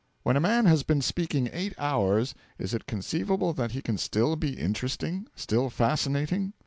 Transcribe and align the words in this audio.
When 0.23 0.35
a 0.35 0.39
man 0.41 0.65
has 0.65 0.81
been 0.81 1.03
speaking 1.03 1.47
eight 1.53 1.75
hours, 1.77 2.33
is 2.57 2.73
it 2.73 2.87
conceivable 2.87 3.53
that 3.53 3.73
he 3.73 3.83
can 3.83 3.99
still 3.99 4.35
be 4.35 4.57
interesting, 4.59 5.27
still 5.35 5.69
fascinating? 5.69 6.53